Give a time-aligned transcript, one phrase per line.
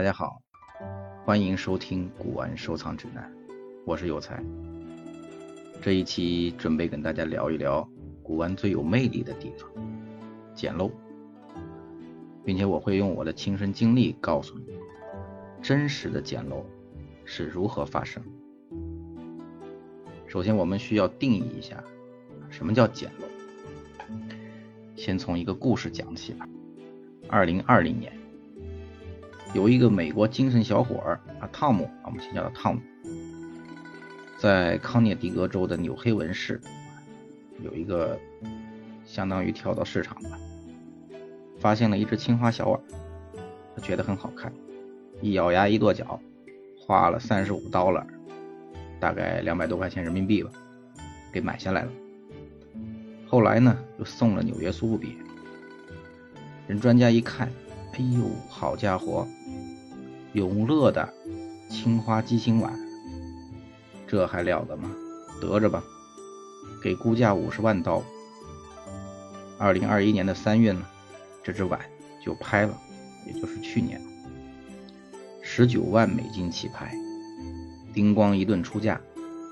[0.00, 0.40] 大家好，
[1.26, 3.30] 欢迎收听古玩收藏指南，
[3.84, 4.42] 我是有才。
[5.82, 7.86] 这一期准备跟大家聊一聊
[8.22, 9.70] 古玩最有魅力的地方——
[10.56, 10.90] 捡漏，
[12.42, 14.72] 并且我会用我的亲身经历告诉你，
[15.60, 16.64] 真实的捡漏
[17.26, 18.22] 是如何发生。
[20.26, 21.84] 首先，我们需要定义一下
[22.48, 24.16] 什么叫捡漏。
[24.96, 26.48] 先从一个故事讲起吧。
[27.28, 28.18] 二零二零年，
[29.52, 32.80] 有一个美国精神小伙儿啊，汤姆啊，我们先叫他汤姆，
[34.38, 36.60] 在康涅狄格州的纽黑文市
[37.60, 38.18] 有一个
[39.04, 40.38] 相当于跳蚤市场吧，
[41.58, 42.80] 发现了一只青花小碗，
[43.74, 44.52] 他觉得很好看，
[45.20, 46.20] 一咬牙一跺脚，
[46.78, 48.06] 花了三十五刀了，
[49.00, 50.50] 大概两百多块钱人民币吧，
[51.32, 51.90] 给买下来了。
[53.26, 55.16] 后来呢，又送了纽约苏富比。
[56.68, 57.50] 人专家一看，
[57.92, 59.26] 哎呦，好家伙，
[60.32, 61.12] 永乐的
[61.68, 62.72] 青花鸡心碗，
[64.06, 64.90] 这还了得吗？
[65.40, 65.82] 得着吧，
[66.82, 68.02] 给估价五十万刀。
[69.58, 70.86] 二零二一年的三月呢，
[71.42, 71.78] 这只碗
[72.24, 72.74] 就拍了，
[73.26, 74.00] 也就是去年，
[75.42, 76.94] 十九万美金起拍，
[77.92, 79.00] 叮咣一顿出价，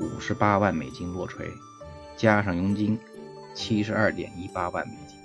[0.00, 1.46] 五十八万美金落锤，
[2.16, 2.98] 加上佣金。
[3.52, 5.18] 七十二点一八万美金，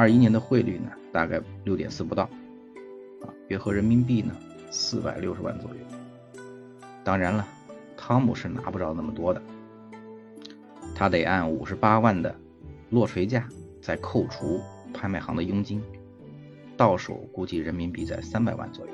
[0.00, 2.22] 二一年的汇率呢，大概六点四不到，
[3.20, 4.34] 啊，约合人民币呢
[4.70, 5.76] 四百六十万左右。
[7.04, 7.46] 当然了，
[7.98, 9.42] 汤姆是拿不着那么多的，
[10.94, 12.34] 他得按五十八万的
[12.88, 13.46] 落锤价，
[13.82, 14.62] 再扣除
[14.94, 15.82] 拍卖行的佣金，
[16.78, 18.92] 到手估计人民币在三百万左右。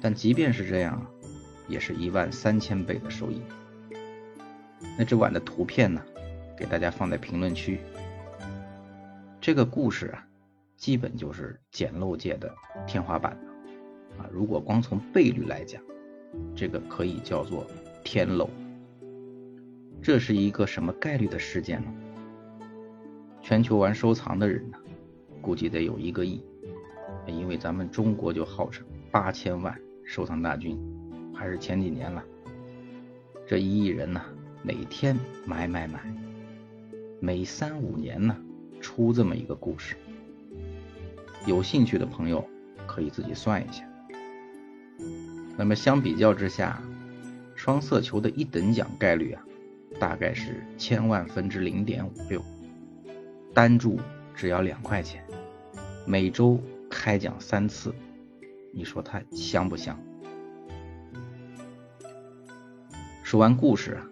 [0.00, 1.04] 但即便是这样，
[1.66, 3.42] 也是一万三千倍的收益。
[4.96, 6.00] 那只碗的图片呢？
[6.56, 7.80] 给大家放在评论区。
[9.46, 10.26] 这个故事啊，
[10.76, 12.52] 基本就是捡漏界的
[12.84, 14.26] 天花板了啊！
[14.32, 15.80] 如果光从倍率来讲，
[16.56, 17.64] 这个可以叫做
[18.02, 18.50] 天漏。
[20.02, 21.94] 这是一个什么概率的事件呢？
[23.40, 24.78] 全球玩收藏的人呢，
[25.40, 26.44] 估计得有一个亿，
[27.28, 30.76] 因为咱们中国就号称八千万收藏大军，
[31.32, 32.20] 还是前几年了，
[33.46, 34.20] 这一亿人呢。
[34.64, 36.00] 每天买买买，
[37.20, 38.36] 每三五年呢
[38.86, 39.96] 出这么一个故事。
[41.44, 42.48] 有兴趣的朋友
[42.86, 43.82] 可以自己算一下。
[45.56, 46.80] 那么相比较之下，
[47.56, 49.42] 双色球的一等奖概率啊，
[49.98, 52.40] 大概是千万分之零点五六，
[53.52, 53.98] 单注
[54.36, 55.24] 只要两块钱，
[56.06, 57.92] 每周开奖三次，
[58.72, 59.98] 你说它香不香？
[63.24, 64.06] 说完故事啊。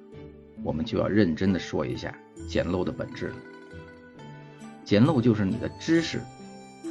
[0.64, 2.18] 我们就要认真的说一下
[2.48, 3.36] 捡漏的本质了。
[4.84, 6.22] 捡漏就是你的知识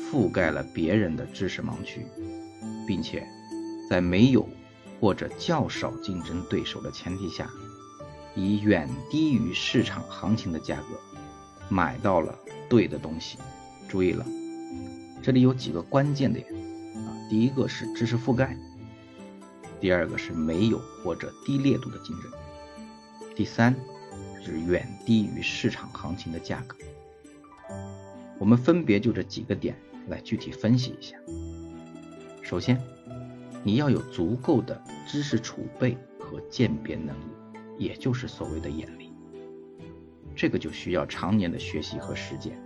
[0.09, 2.05] 覆盖了别人的知识盲区，
[2.87, 3.27] 并且
[3.89, 4.47] 在没有
[4.99, 7.49] 或者较少竞争对手的前提下，
[8.35, 10.99] 以远低于市场行情的价格
[11.69, 12.37] 买到了
[12.69, 13.37] 对的东西。
[13.87, 14.25] 注意了，
[15.21, 16.43] 这里有几个关键点
[16.95, 18.57] 啊，第一个是知识覆盖，
[19.79, 22.31] 第二个是没有或者低烈度的竞争。
[23.35, 23.75] 第三
[24.43, 26.75] 是远低于市场行情的价格。
[28.43, 29.73] 我们分别就这几个点
[30.09, 31.15] 来具体分析一下。
[32.41, 32.77] 首先，
[33.63, 37.23] 你要有足够的知识储备和鉴别能力，
[37.77, 39.13] 也就是所谓的眼力。
[40.35, 42.61] 这个就需要常年的学习和实践。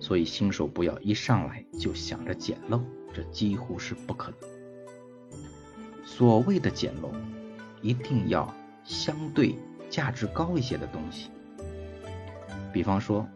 [0.00, 2.80] 所以新手不要一上来就想着捡漏，
[3.12, 5.36] 这几乎是不可能。
[6.02, 7.12] 所谓的捡漏，
[7.82, 8.50] 一定要。
[8.84, 9.54] 相对
[9.90, 11.28] 价值高一些的东西，
[12.72, 13.28] 比方说，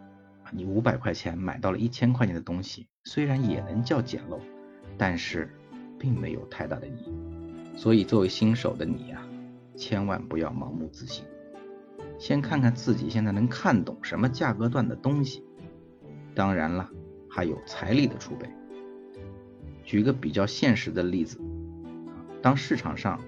[0.53, 4.41] 你五百块钱买到了一千块钱的东西，虽然也能叫捡漏，
[4.97, 5.49] 但是
[5.99, 7.77] 并没有太大的意义。
[7.77, 9.23] 所以，作为新手的你呀，
[9.77, 11.25] 千万不要盲目自信，
[12.19, 15.45] 先看看自己现在能看懂什么价格段的东西。
[16.35, 16.91] 当然了，
[17.29, 18.49] 还有财力的储备。
[19.85, 21.41] 举个比较现实的例子，
[22.43, 23.21] 当市场上。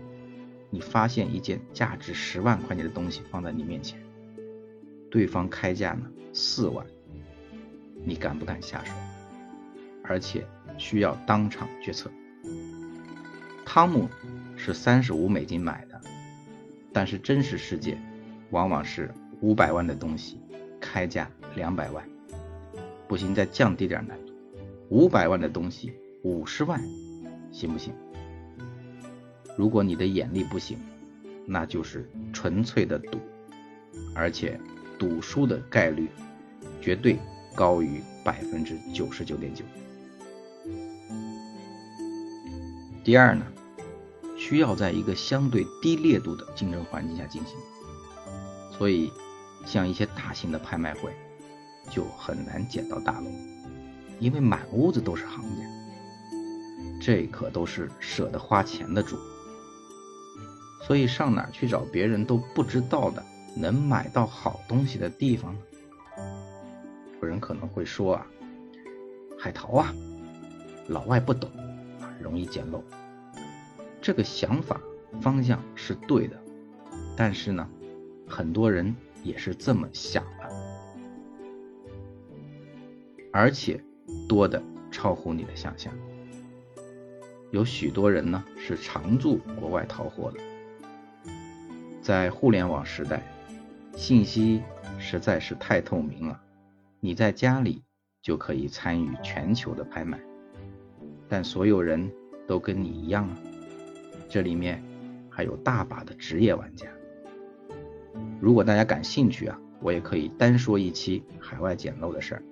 [0.74, 4.02] 你发现一件价值十万块钱的东西放在你面前，
[5.10, 6.86] 对方开价呢四万，
[8.04, 8.92] 你敢不敢下手？
[10.04, 10.44] 而且
[10.76, 12.10] 需要当场决策。
[13.64, 14.08] 汤姆
[14.56, 16.00] 是三十五美金买的，
[16.92, 17.96] 但是真实世界
[18.50, 19.10] 往往是
[19.40, 20.40] 五百万的东西
[20.80, 22.04] 开价两百万，
[23.08, 24.32] 不行再降低点难度，
[24.88, 26.82] 五百万的东西五十万，
[27.50, 27.94] 行不行？
[29.56, 30.76] 如果你的眼力不行，
[31.46, 33.18] 那就是纯粹的赌，
[34.14, 34.58] 而且
[34.98, 36.08] 赌输的概率
[36.80, 37.18] 绝对
[37.54, 39.64] 高于百分之九十九点九。
[43.04, 43.44] 第二呢，
[44.38, 47.56] 需要在一个相对低烈度的竞争环境下进行，
[48.78, 49.12] 所以
[49.66, 51.12] 像一些大型的拍卖会
[51.90, 53.30] 就很难捡到大漏，
[54.20, 55.64] 因为满屋子都是行家，
[57.00, 59.16] 这可都是舍得花钱的主。
[60.86, 63.24] 所以上哪去找别人都不知道的
[63.56, 65.60] 能买到好东西的地方呢？
[67.22, 68.26] 有人可能会说啊，
[69.38, 69.94] 海淘啊，
[70.88, 71.48] 老外不懂
[72.00, 72.82] 啊，容易捡漏。
[74.00, 74.80] 这个想法
[75.20, 76.36] 方向是对的，
[77.16, 77.68] 但是呢，
[78.26, 78.92] 很多人
[79.22, 80.50] 也是这么想的，
[83.32, 83.80] 而且
[84.28, 84.60] 多的
[84.90, 85.94] 超乎你的想象。
[87.52, 90.40] 有许多人呢是常驻国外淘货的。
[92.02, 93.22] 在互联网时代，
[93.94, 94.60] 信息
[94.98, 96.40] 实在是太透明了。
[97.04, 97.82] 你在家里
[98.22, 100.20] 就可以参与全球的拍卖，
[101.28, 102.08] 但所有人
[102.46, 103.36] 都跟你一样啊。
[104.28, 104.80] 这里面
[105.28, 106.86] 还有大把的职业玩家。
[108.40, 112.42] 如果大家感兴趣啊，我也可以单说一期海外捡漏的事儿。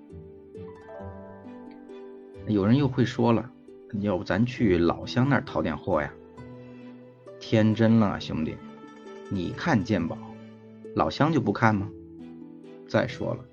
[2.49, 3.49] 有人又会说了，
[4.01, 6.13] 要不咱去老乡那儿淘点货呀？
[7.39, 8.57] 天真了，兄弟。
[9.29, 10.19] 你看鉴宝，
[10.97, 11.89] 老乡就不看吗？
[12.89, 13.45] 再说了，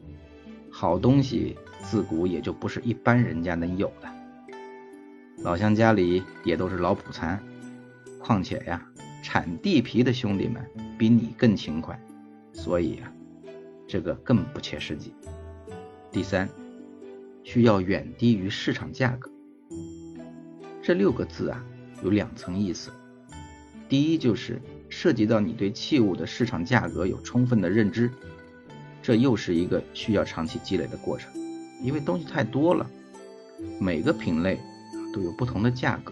[0.79, 4.07] 好东西自古也就不是一般人家能有的。
[5.39, 7.41] 老乡家里也都是老朴残，
[8.19, 8.88] 况且呀，
[9.24, 10.63] 产地皮的兄弟们
[10.95, 12.00] 比你更勤快，
[12.53, 13.12] 所以啊，
[13.88, 15.12] 这个更不切实际。
[16.12, 16.47] 第三，
[17.44, 19.31] 需要远低于市场价格。
[20.83, 21.65] 这六个字啊，
[22.03, 22.91] 有两层意思。
[23.89, 24.62] 第一就是。
[24.89, 28.09] 涉及到你对器物的市场价格有充分的认知，
[29.07, 31.31] 这又是一个需要长期积累的过程，
[31.81, 32.86] 因为东西太多了，
[33.80, 34.59] 每个品类
[35.13, 36.12] 都有不同的价格，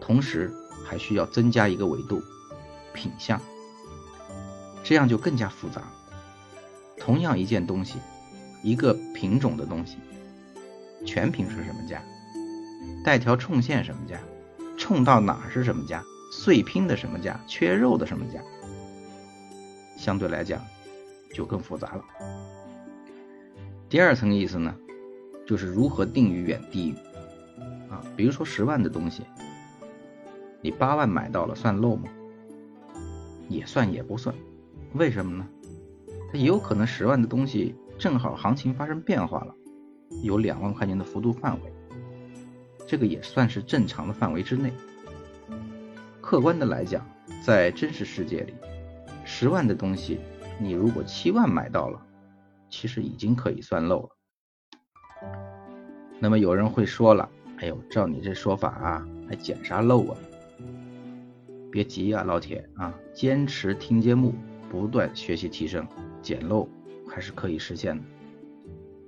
[0.00, 0.50] 同时
[0.82, 2.22] 还需要增加一个维度，
[2.94, 3.38] 品相，
[4.82, 5.82] 这样就更加复杂。
[6.96, 7.98] 同样一件东西，
[8.62, 9.98] 一个品种的东西，
[11.04, 12.02] 全品是什么价？
[13.04, 14.18] 带条冲线什么价？
[14.78, 16.02] 冲到哪是什么价？
[16.32, 18.40] 碎拼的什么价，缺肉的什么价，
[19.98, 20.64] 相对来讲
[21.36, 22.04] 就更复杂了。
[23.90, 24.74] 第二层意思呢，
[25.46, 26.94] 就是如何定于远低于
[27.90, 29.22] 啊，比如说十万的东西，
[30.62, 32.08] 你八万买到了算漏吗？
[33.50, 34.34] 也算也不算，
[34.94, 35.46] 为什么呢？
[36.32, 39.54] 它也有可能十万的东西正好行情发生变化了，
[40.22, 41.72] 有两万块钱的幅度范围，
[42.86, 44.72] 这个也算是正常的范围之内。
[46.22, 47.06] 客观的来讲，
[47.44, 48.54] 在真实世界里，
[49.24, 50.18] 十万的东西，
[50.58, 52.00] 你如果七万买到了，
[52.68, 54.10] 其实已经可以算漏了。
[56.18, 60.16] 那么有人会说了，哎呦，照你这说法啊，还捡啥漏啊？
[61.70, 64.34] 别急啊，老铁啊，坚持听节目，
[64.70, 65.86] 不断学习提升，
[66.22, 66.68] 捡漏
[67.06, 68.02] 还是可以实现的。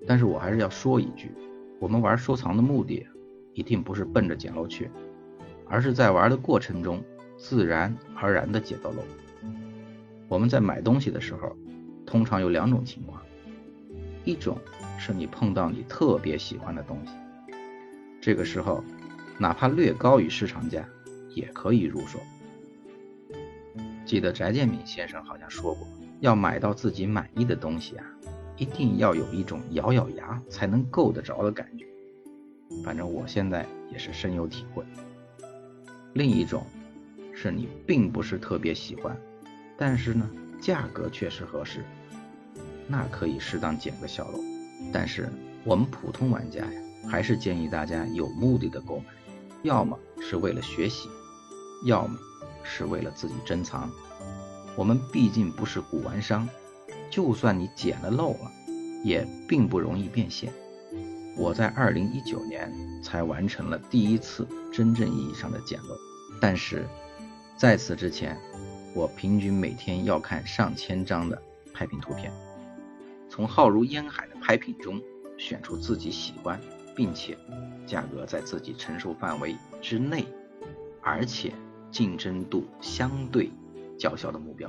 [0.06, 1.32] 但是我还是要说一句，
[1.80, 3.06] 我们玩收藏的目的，
[3.54, 4.90] 一定不是奔着捡漏去。
[5.70, 7.02] 而是在玩的过程中，
[7.36, 9.02] 自然而然的捡到漏。
[10.28, 11.56] 我们在买东西的时候，
[12.06, 13.22] 通常有两种情况：
[14.24, 14.58] 一种
[14.98, 17.12] 是你碰到你特别喜欢的东西，
[18.20, 18.84] 这个时候
[19.38, 20.86] 哪怕略高于市场价，
[21.34, 22.18] 也可以入手。
[24.04, 25.86] 记得翟建敏先生好像说过，
[26.20, 28.04] 要买到自己满意的东西啊，
[28.56, 31.86] 一定要有一种咬咬牙才能够得着的感觉。
[32.84, 34.84] 反正我现在也是深有体会。
[36.12, 36.66] 另一种
[37.34, 39.16] 是你并不是特别喜欢，
[39.78, 40.28] 但是呢
[40.60, 41.84] 价格确实合适，
[42.88, 44.40] 那可以适当捡个小漏。
[44.92, 45.30] 但是
[45.64, 46.70] 我们普通玩家呀，
[47.08, 49.04] 还是建议大家有目的的购买，
[49.62, 51.08] 要么是为了学习，
[51.86, 52.18] 要么
[52.64, 53.90] 是为了自己珍藏。
[54.76, 56.48] 我们毕竟不是古玩商，
[57.10, 58.50] 就算你捡了漏了，
[59.04, 60.52] 也并不容易变现。
[61.36, 65.96] 我在二零一九年才完成了第一次真正意义上的捡漏，
[66.40, 66.84] 但是
[67.56, 68.36] 在此之前，
[68.98, 71.40] 我平均每天要看上千张的
[71.72, 72.32] 拍品图片，
[73.30, 75.00] 从浩如烟海的拍品中
[75.38, 76.60] 选出自己喜欢
[76.96, 77.38] 并且
[77.86, 80.26] 价格在自己承受范围之内，
[81.00, 81.52] 而且
[81.92, 83.52] 竞争度相对
[83.96, 84.68] 较小的目标。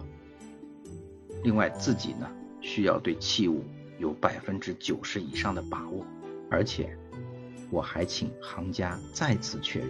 [1.43, 2.29] 另外，自己呢
[2.61, 3.63] 需要对器物
[3.97, 6.05] 有百分之九十以上的把握。
[6.51, 6.95] 而且，
[7.71, 9.89] 我还请行家再次确认。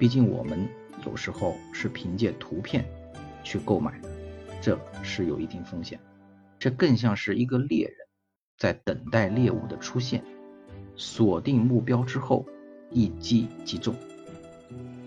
[0.00, 0.68] 毕竟我们
[1.06, 2.84] 有时候是凭借图片
[3.44, 4.00] 去购买，
[4.60, 6.00] 这是有一定风险。
[6.58, 7.96] 这更像是一个猎人，
[8.58, 10.24] 在等待猎物的出现，
[10.96, 12.44] 锁定目标之后
[12.90, 13.94] 一击即中。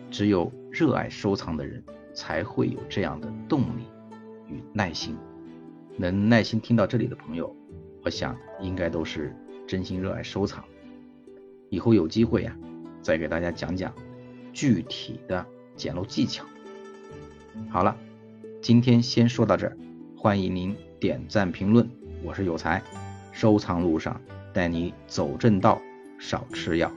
[0.10, 3.84] 只有热爱收藏的人才会有这样的动力
[4.48, 5.18] 与耐心。
[5.98, 7.54] 能耐心听到这里的朋友，
[8.04, 9.36] 我想应该都是
[9.68, 10.64] 真心热爱收藏。
[11.70, 12.56] 以后有机会啊，
[13.02, 13.92] 再给大家讲讲
[14.54, 16.46] 具体的捡漏技巧。
[17.70, 17.98] 好了，
[18.68, 19.78] 今天先说到这儿，
[20.18, 21.90] 欢迎您点赞评论。
[22.22, 22.84] 我是有才，
[23.32, 24.20] 收藏路上
[24.54, 25.82] 带你走正道，
[26.20, 26.92] 少吃药。